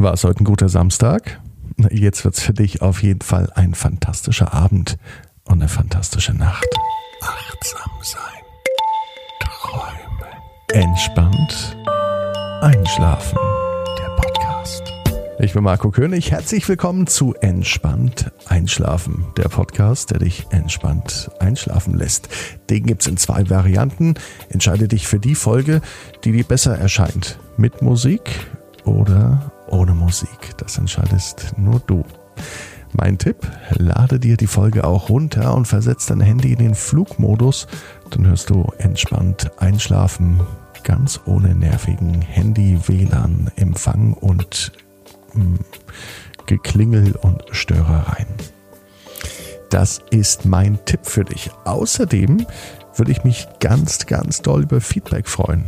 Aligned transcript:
War 0.00 0.12
es 0.12 0.22
heute 0.22 0.44
ein 0.44 0.44
guter 0.44 0.68
Samstag? 0.68 1.40
Jetzt 1.90 2.24
wird 2.24 2.36
es 2.36 2.40
für 2.40 2.52
dich 2.52 2.82
auf 2.82 3.02
jeden 3.02 3.20
Fall 3.20 3.50
ein 3.56 3.74
fantastischer 3.74 4.54
Abend 4.54 4.96
und 5.42 5.54
eine 5.54 5.68
fantastische 5.68 6.32
Nacht. 6.34 6.68
Achtsam 7.20 7.90
sein. 8.02 8.20
Träumen. 9.40 10.84
Entspannt. 10.84 11.76
Einschlafen. 12.60 13.36
Der 13.98 14.10
Podcast. 14.10 14.84
Ich 15.40 15.54
bin 15.54 15.64
Marco 15.64 15.90
König. 15.90 16.30
Herzlich 16.30 16.68
willkommen 16.68 17.08
zu 17.08 17.34
Entspannt 17.34 18.30
Einschlafen. 18.46 19.26
Der 19.36 19.48
Podcast, 19.48 20.12
der 20.12 20.20
dich 20.20 20.46
entspannt 20.50 21.28
einschlafen 21.40 21.94
lässt. 21.94 22.28
Den 22.70 22.86
gibt 22.86 23.00
es 23.02 23.08
in 23.08 23.16
zwei 23.16 23.50
Varianten. 23.50 24.14
Entscheide 24.48 24.86
dich 24.86 25.08
für 25.08 25.18
die 25.18 25.34
Folge, 25.34 25.80
die 26.22 26.30
dir 26.30 26.44
besser 26.44 26.78
erscheint. 26.78 27.40
Mit 27.56 27.82
Musik 27.82 28.46
oder 28.84 29.50
ohne 29.68 29.94
Musik. 29.94 30.56
Das 30.58 30.78
entscheidest 30.78 31.54
nur 31.56 31.80
du. 31.86 32.04
Mein 32.92 33.18
Tipp, 33.18 33.50
lade 33.70 34.18
dir 34.18 34.36
die 34.36 34.46
Folge 34.46 34.84
auch 34.84 35.08
runter 35.10 35.54
und 35.54 35.66
versetz 35.66 36.06
dein 36.06 36.20
Handy 36.20 36.52
in 36.52 36.58
den 36.58 36.74
Flugmodus. 36.74 37.66
Dann 38.10 38.26
hörst 38.26 38.50
du 38.50 38.72
entspannt 38.78 39.50
einschlafen, 39.58 40.40
ganz 40.84 41.20
ohne 41.26 41.54
nervigen 41.54 42.22
Handy, 42.22 42.78
WLAN, 42.86 43.50
Empfang 43.56 44.14
und 44.14 44.72
mh, 45.34 45.44
hm, 45.44 45.58
Geklingel 46.46 47.14
und 47.16 47.44
Störereien. 47.50 48.28
Das 49.70 50.00
ist 50.10 50.46
mein 50.46 50.78
Tipp 50.86 51.00
für 51.02 51.24
dich. 51.24 51.50
Außerdem 51.64 52.46
würde 52.96 53.12
ich 53.12 53.22
mich 53.22 53.46
ganz, 53.60 54.06
ganz 54.06 54.40
doll 54.40 54.62
über 54.62 54.80
Feedback 54.80 55.28
freuen. 55.28 55.66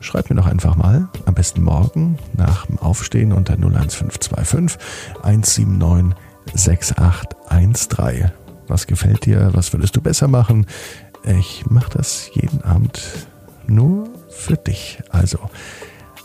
Schreib 0.00 0.30
mir 0.30 0.36
doch 0.36 0.46
einfach 0.46 0.76
mal, 0.76 1.08
am 1.26 1.34
besten 1.34 1.62
morgen 1.62 2.18
nach 2.36 2.66
dem 2.66 2.78
Aufstehen 2.78 3.32
unter 3.32 3.54
01525 3.54 4.78
179 5.22 6.16
6813. 6.54 8.30
Was 8.66 8.86
gefällt 8.86 9.26
dir? 9.26 9.50
Was 9.52 9.72
würdest 9.72 9.94
du 9.96 10.00
besser 10.00 10.26
machen? 10.26 10.66
Ich 11.24 11.66
mache 11.68 11.90
das 11.98 12.30
jeden 12.32 12.62
Abend 12.62 13.02
nur 13.66 14.08
für 14.30 14.56
dich. 14.56 15.02
Also 15.10 15.38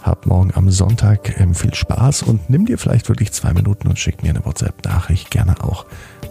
hab 0.01 0.25
morgen 0.25 0.51
am 0.53 0.69
Sonntag 0.69 1.39
ähm, 1.39 1.55
viel 1.55 1.73
Spaß 1.73 2.23
und 2.23 2.49
nimm 2.49 2.65
dir 2.65 2.77
vielleicht 2.77 3.09
wirklich 3.09 3.33
zwei 3.33 3.53
Minuten 3.53 3.87
und 3.87 3.99
schick 3.99 4.23
mir 4.23 4.29
eine 4.29 4.45
WhatsApp-Nachricht, 4.45 5.31
gerne 5.31 5.61
auch 5.63 5.85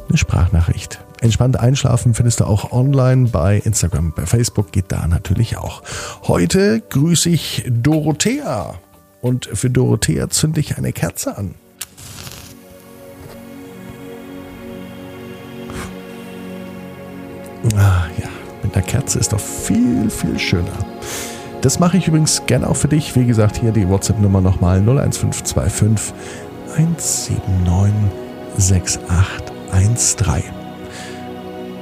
eine 0.08 0.16
Sprachnachricht. 0.16 1.00
Entspannt 1.25 1.58
einschlafen 1.58 2.12
findest 2.12 2.41
du 2.41 2.44
auch 2.44 2.70
online 2.70 3.28
bei 3.28 3.56
Instagram, 3.56 4.12
bei 4.14 4.27
Facebook 4.27 4.72
geht 4.72 4.92
da 4.92 5.06
natürlich 5.06 5.56
auch. 5.56 5.83
Heute 6.25 6.83
grüße 6.91 7.31
ich 7.31 7.64
Dorothea 7.66 8.75
und 9.22 9.47
für 9.47 9.70
Dorothea 9.70 10.28
zünde 10.28 10.61
ich 10.61 10.77
eine 10.77 10.92
Kerze 10.92 11.39
an. 11.39 11.55
Ah 17.75 18.05
ja, 18.20 18.28
mit 18.62 18.75
der 18.75 18.83
Kerze 18.83 19.19
ist 19.19 19.33
doch 19.33 19.41
viel, 19.41 20.11
viel 20.11 20.38
schöner. 20.38 20.77
Das 21.62 21.78
mache 21.78 21.97
ich 21.97 22.06
übrigens 22.06 22.44
gerne 22.44 22.69
auch 22.69 22.77
für 22.77 22.88
dich. 22.88 23.16
Wie 23.16 23.25
gesagt, 23.25 23.56
hier 23.56 23.72
die 23.72 23.88
WhatsApp-Nummer 23.88 24.42
nochmal 24.42 24.86
01525 24.86 26.12
179 26.77 27.94
6813 28.59 30.63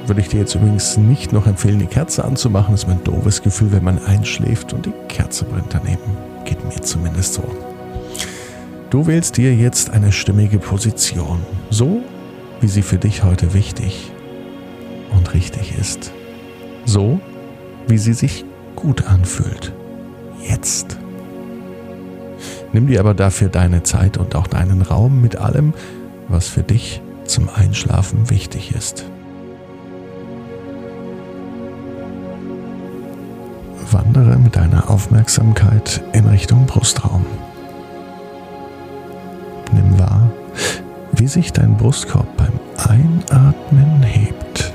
würde 0.05 0.21
ich 0.21 0.27
dir 0.29 0.41
jetzt 0.41 0.55
übrigens 0.55 0.97
nicht 0.97 1.31
noch 1.31 1.47
empfehlen, 1.47 1.79
die 1.79 1.85
Kerze 1.85 2.25
anzumachen. 2.25 2.73
Das 2.73 2.83
ist 2.83 2.89
ein 2.89 3.03
doofes 3.03 3.41
Gefühl, 3.41 3.71
wenn 3.71 3.83
man 3.83 4.03
einschläft 4.03 4.73
und 4.73 4.85
die 4.85 4.93
Kerze 5.07 5.45
brennt 5.45 5.73
daneben. 5.73 6.17
Geht 6.45 6.63
mir 6.63 6.81
zumindest 6.81 7.35
so. 7.35 7.43
Du 8.89 9.07
wählst 9.07 9.37
dir 9.37 9.55
jetzt 9.55 9.89
eine 9.89 10.11
stimmige 10.11 10.59
Position, 10.59 11.39
so 11.69 12.01
wie 12.61 12.67
sie 12.67 12.81
für 12.81 12.97
dich 12.97 13.23
heute 13.23 13.53
wichtig 13.53 14.11
und 15.15 15.33
richtig 15.33 15.77
ist. 15.77 16.11
So 16.85 17.19
wie 17.87 17.97
sie 17.97 18.13
sich 18.13 18.45
gut 18.75 19.07
anfühlt. 19.07 19.73
Jetzt. 20.47 20.97
Nimm 22.71 22.87
dir 22.87 22.99
aber 22.99 23.13
dafür 23.13 23.49
deine 23.49 23.83
Zeit 23.83 24.17
und 24.17 24.35
auch 24.35 24.47
deinen 24.47 24.81
Raum 24.81 25.21
mit 25.21 25.37
allem, 25.37 25.73
was 26.27 26.47
für 26.47 26.63
dich 26.63 27.01
zum 27.25 27.49
Einschlafen 27.49 28.29
wichtig 28.29 28.75
ist. 28.75 29.05
Wandere 33.93 34.37
mit 34.37 34.55
deiner 34.55 34.89
Aufmerksamkeit 34.89 36.01
in 36.13 36.25
Richtung 36.25 36.65
Brustraum. 36.65 37.27
Nimm 39.71 39.99
wahr, 39.99 40.31
wie 41.11 41.27
sich 41.27 41.53
dein 41.53 41.77
Brustkorb 41.77 42.25
beim 42.35 42.59
Einatmen 42.89 44.01
hebt 44.01 44.73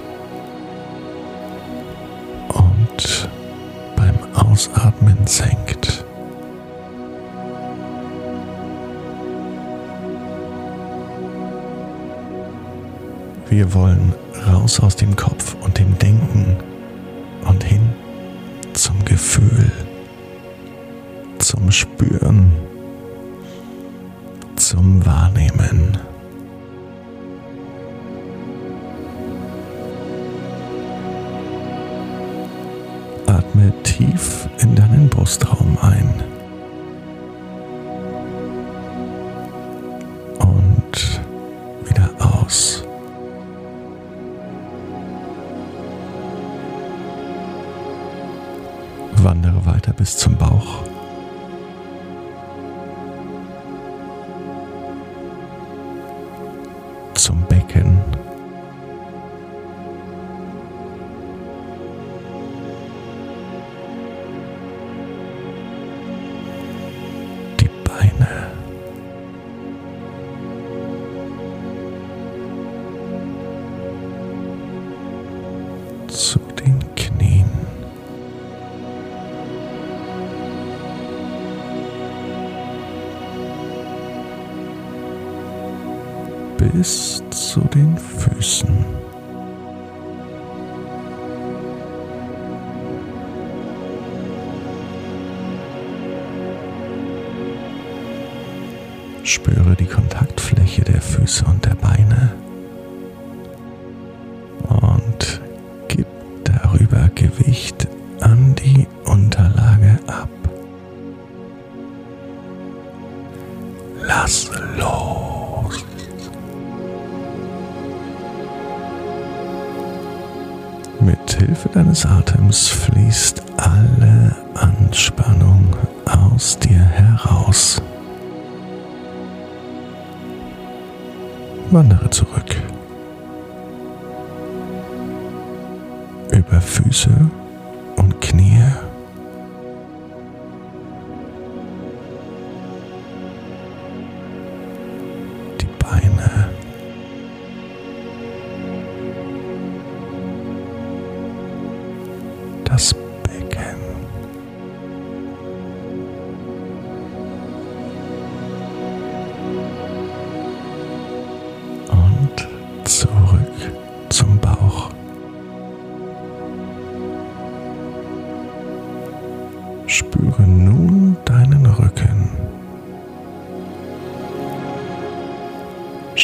und 2.48 3.28
beim 3.96 4.14
Ausatmen 4.34 5.26
senkt. 5.26 6.04
Wir 13.48 13.74
wollen 13.74 14.14
raus 14.46 14.78
aus 14.78 14.94
dem 14.94 15.16
Kopf 15.16 15.56
und 15.60 15.76
dem 15.76 15.98
Denken 15.98 16.56
und 17.48 17.64
hin 17.64 17.90
zum 18.78 19.04
Gefühl, 19.04 19.72
zum 21.40 21.68
Spüren, 21.72 22.52
zum 24.54 25.04
Wahrnehmen. 25.04 25.98
Atme 33.26 33.72
tief 33.82 34.48
in 34.58 34.76
deinen 34.76 35.08
Brustraum 35.08 35.76
ein. 35.82 36.27
Bis 86.78 87.20
zu 87.30 87.60
den 87.74 87.87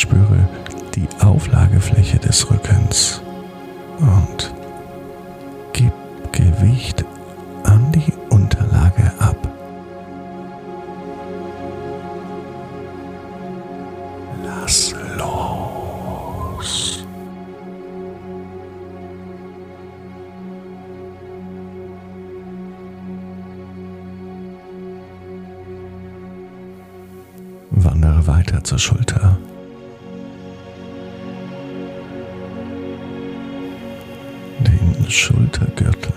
Spüre 0.04 0.46
die 0.94 1.08
Auflagefläche 1.24 2.18
des 2.18 2.50
Rückens. 2.50 3.22
Und 3.98 4.53
Den 34.96 35.10
Schultergürtel. 35.10 36.12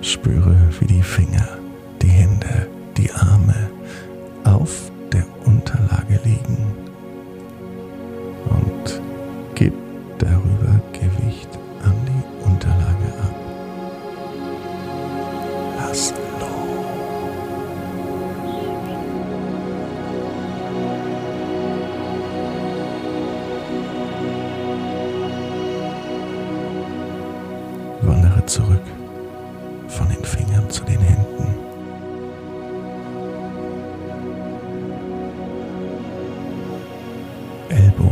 Spüre, 0.00 0.56
wie 0.80 0.86
die 0.86 1.02
Finger, 1.02 1.58
die 2.00 2.08
Hände, 2.08 2.68
die 2.96 3.10
Arme 3.12 3.70
auf 4.44 4.90
elbow. 37.70 38.07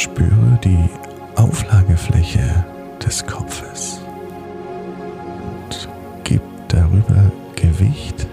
Spüre 0.00 0.58
die 0.64 0.88
Auflagefläche 1.36 2.64
des 3.04 3.26
Kopfes 3.26 4.00
und 4.98 5.88
gib 6.24 6.40
darüber 6.68 7.30
Gewicht 7.54 8.26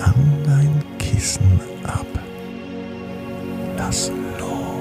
an 0.00 0.14
dein 0.44 0.82
Kissen 0.98 1.60
ab. 1.84 2.06
Lass 3.78 4.10
los. 4.40 4.73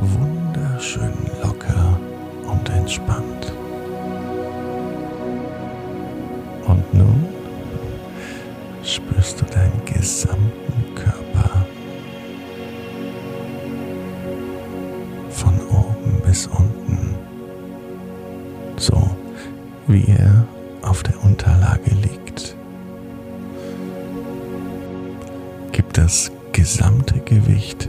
Wunderschön 0.00 1.12
locker 1.42 1.98
und 2.46 2.68
entspannt. 2.70 3.52
Und 6.66 6.94
nun 6.94 7.26
spürst 8.82 9.40
du 9.40 9.44
deinen 9.46 9.84
gesamten 9.84 10.94
Körper 10.94 11.66
von 15.30 15.54
oben 15.68 16.20
bis 16.24 16.46
unten, 16.46 17.16
so 18.76 19.10
wie 19.86 20.04
er 20.08 20.46
auf 20.82 21.02
der 21.02 21.22
Unterlage 21.22 21.90
liegt. 22.02 22.56
Gib 25.72 25.92
das 25.92 26.30
gesamte 26.52 27.18
Gewicht 27.20 27.88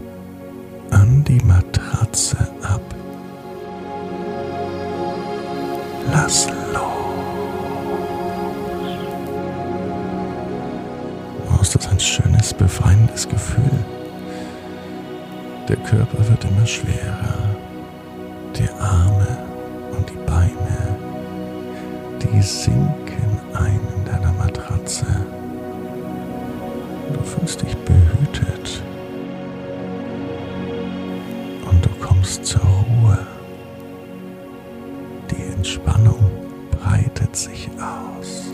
an 0.91 1.23
die 1.23 1.39
Matratze 1.43 2.37
ab. 2.63 2.81
Lass 6.11 6.47
los. 6.73 6.83
Oh, 11.47 11.61
ist 11.61 11.75
das 11.75 11.87
ein 11.89 11.99
schönes, 11.99 12.53
befreiendes 12.53 13.27
Gefühl. 13.27 13.85
Der 15.67 15.77
Körper 15.77 16.27
wird 16.27 16.45
immer 16.45 16.65
schwerer. 16.65 17.55
Die 18.55 18.69
Arme 18.79 19.37
und 19.95 20.09
die 20.09 20.17
Beine, 20.25 20.97
die 22.21 22.41
sinken 22.41 23.39
ein 23.53 23.79
in 23.95 24.05
deiner 24.05 24.33
Matratze. 24.33 25.05
Du 27.13 27.21
fühlst 27.21 27.61
dich 27.61 27.75
behütet. 27.77 27.98
Kommst 32.29 32.45
zur 32.45 32.61
Ruhe. 32.61 33.17
Die 35.31 35.53
Entspannung 35.53 36.19
breitet 36.71 37.35
sich 37.35 37.69
aus. 37.79 38.51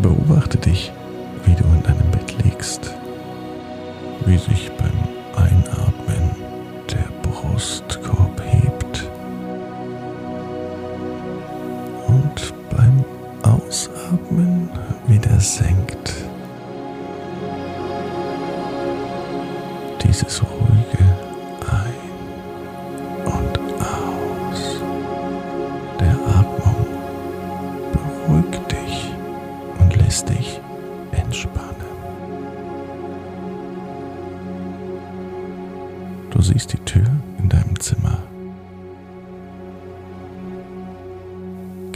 Beobachte 0.00 0.58
dich, 0.58 0.92
wie 1.44 1.54
du 1.54 1.64
in 1.64 1.82
deinem 1.82 2.10
Bett 2.10 2.34
liegst, 2.42 2.94
wie 4.24 4.38
sich 4.38 4.70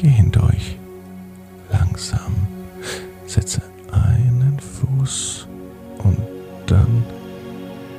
Geh 0.01 0.11
hindurch, 0.11 0.79
langsam, 1.73 2.33
setze 3.27 3.61
einen 3.91 4.57
Fuß 4.61 5.49
und 6.05 6.19
dann 6.67 7.03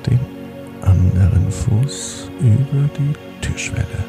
den 0.08 0.20
anderen 0.82 1.52
Fuß 1.52 2.30
über 2.40 2.90
die 2.98 3.14
Türschwelle. 3.42 4.09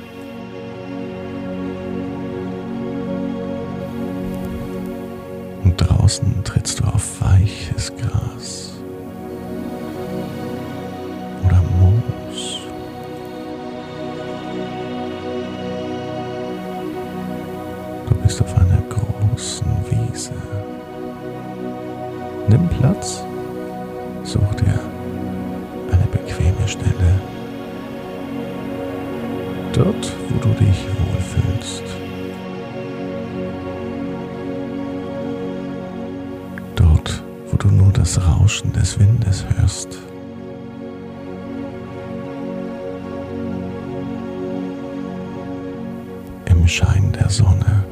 Nimm 22.50 22.68
Platz, 22.68 23.22
such 24.24 24.54
dir 24.56 24.80
eine 25.92 26.06
bequeme 26.06 26.66
Stelle. 26.66 27.12
Dort, 29.72 30.16
wo 30.28 30.48
du 30.48 30.48
dich 30.58 30.84
wohlfühlst. 30.98 31.84
Dort, 36.74 37.22
wo 37.52 37.56
du 37.56 37.68
nur 37.68 37.92
das 37.92 38.20
Rauschen 38.20 38.72
des 38.72 38.98
Windes 38.98 39.44
hörst. 39.56 39.96
Im 46.46 46.66
Schein 46.66 47.12
der 47.12 47.30
Sonne. 47.30 47.84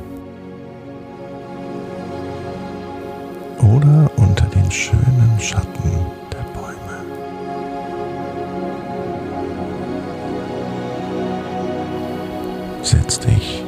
Setz 12.88 13.20
dich 13.20 13.67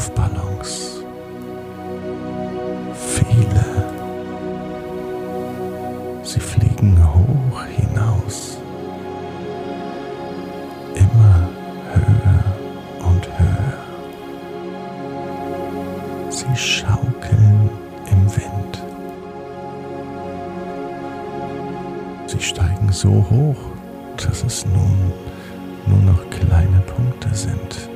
Luftballons. 0.00 1.04
Viele. 2.94 3.64
Sie 6.22 6.40
fliegen 6.40 6.96
hoch 7.14 7.62
hinaus. 7.66 8.56
Immer 10.94 11.50
höher 11.92 12.44
und 13.10 13.28
höher. 13.38 13.76
Sie 16.30 16.56
schaukeln 16.56 17.68
im 18.10 18.24
Wind. 18.36 18.82
Sie 22.26 22.40
steigen 22.40 22.90
so 22.90 23.10
hoch, 23.30 23.60
dass 24.16 24.44
es 24.44 24.64
nun 24.64 25.12
nur 25.86 26.00
noch 26.10 26.30
kleine 26.30 26.80
Punkte 26.86 27.34
sind. 27.34 27.89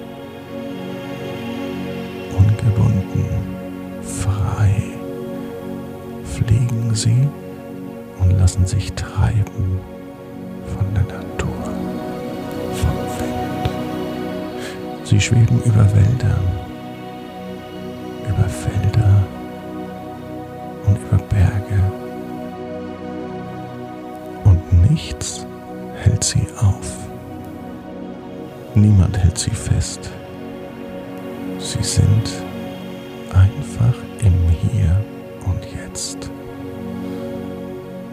Fliegen 6.34 6.94
sie 6.94 7.28
und 8.18 8.30
lassen 8.38 8.66
sich 8.66 8.92
treiben 8.94 9.78
von 10.76 10.92
der 10.94 11.04
Natur, 11.04 11.64
vom 12.72 12.96
Wind. 13.18 13.70
Sie 15.04 15.20
schweben 15.20 15.62
über 15.64 15.86
Wälder, 15.94 16.38
über 18.28 18.48
Felder 18.48 19.24
und 20.86 20.96
über 20.96 21.22
Berge. 21.24 21.82
Und 24.44 24.90
nichts 24.90 25.46
hält 26.02 26.24
sie 26.24 26.46
auf. 26.60 26.96
Niemand 28.74 29.16
hält 29.18 29.38
sie 29.38 29.50
fest. 29.50 30.10
Sie 31.60 31.82
sind 31.82 32.32
einfach 33.32 33.94
im 34.20 34.34
Hier 34.48 34.96
und 35.44 35.64
Jetzt. 35.64 36.30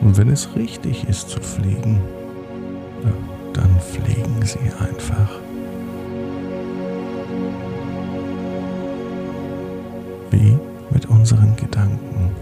Und 0.02 0.18
wenn 0.18 0.30
es 0.30 0.56
richtig 0.56 1.08
ist 1.08 1.30
zu 1.30 1.40
fliegen, 1.40 2.02
dann 3.54 3.80
fliegen 3.80 4.42
sie 4.44 4.60
einfach. 4.80 5.40
Wie 10.32 10.58
mit 10.90 11.06
unseren 11.08 11.56
Gedanken. 11.56 12.36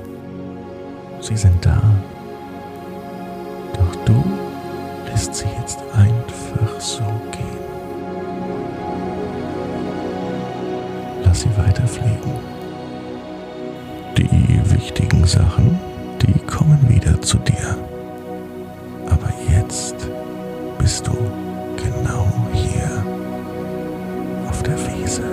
Sie 1.22 1.36
sind 1.36 1.66
da. 1.66 1.82
Doch 3.74 3.96
du 4.06 4.24
lässt 5.06 5.36
sie 5.36 5.48
jetzt 5.60 5.80
einfach 5.94 6.80
so 6.80 7.04
gehen. 7.32 7.60
Lass 11.24 11.42
sie 11.42 11.58
weiterfliegen. 11.58 12.59
Wichtigen 15.00 15.26
Sachen, 15.26 15.80
die 16.22 16.38
kommen 16.42 16.78
wieder 16.90 17.22
zu 17.22 17.38
dir. 17.38 17.78
Aber 19.06 19.32
jetzt 19.50 19.96
bist 20.78 21.08
du 21.08 21.14
genau 21.78 22.28
hier 22.52 23.06
auf 24.50 24.62
der 24.62 24.76
Wiese. 24.76 25.24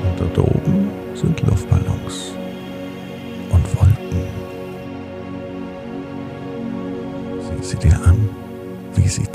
Und 0.00 0.18
dort 0.18 0.38
oben 0.38 0.90
sind 1.14 1.38
Luftballons 1.42 2.32
und 3.50 3.76
Wolken. 3.76 4.22
Sieh 7.38 7.62
sie 7.62 7.76
dir 7.76 8.00
an, 8.02 8.30
wie 8.94 9.08
sie 9.08 9.30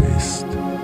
best. 0.00 0.79